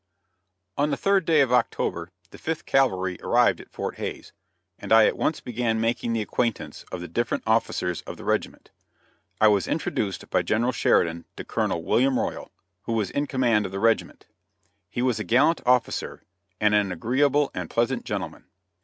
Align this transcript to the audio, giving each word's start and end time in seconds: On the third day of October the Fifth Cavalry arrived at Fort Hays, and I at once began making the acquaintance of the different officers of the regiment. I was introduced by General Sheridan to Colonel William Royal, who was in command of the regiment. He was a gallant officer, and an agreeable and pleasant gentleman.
On 0.79 0.89
the 0.89 0.97
third 0.97 1.25
day 1.25 1.41
of 1.41 1.53
October 1.53 2.09
the 2.31 2.39
Fifth 2.39 2.65
Cavalry 2.65 3.19
arrived 3.21 3.61
at 3.61 3.69
Fort 3.69 3.97
Hays, 3.97 4.33
and 4.79 4.91
I 4.91 5.05
at 5.05 5.15
once 5.15 5.41
began 5.41 5.79
making 5.79 6.13
the 6.13 6.23
acquaintance 6.23 6.83
of 6.91 7.01
the 7.01 7.07
different 7.07 7.43
officers 7.45 8.01
of 8.07 8.17
the 8.17 8.23
regiment. 8.23 8.71
I 9.39 9.47
was 9.47 9.67
introduced 9.67 10.27
by 10.31 10.41
General 10.41 10.71
Sheridan 10.71 11.25
to 11.37 11.45
Colonel 11.45 11.83
William 11.83 12.17
Royal, 12.17 12.49
who 12.85 12.93
was 12.93 13.11
in 13.11 13.27
command 13.27 13.67
of 13.67 13.71
the 13.71 13.79
regiment. 13.79 14.25
He 14.89 15.03
was 15.03 15.19
a 15.19 15.23
gallant 15.23 15.61
officer, 15.67 16.23
and 16.59 16.73
an 16.73 16.91
agreeable 16.91 17.51
and 17.53 17.69
pleasant 17.69 18.03
gentleman. 18.03 18.45